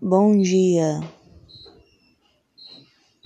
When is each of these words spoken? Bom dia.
Bom 0.00 0.36
dia. 0.40 1.00